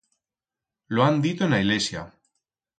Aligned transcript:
Lo 0.95 1.03
han 1.09 1.21
dito 1.27 1.45
en 1.45 1.53
a 1.53 1.61
ilesia. 1.69 2.09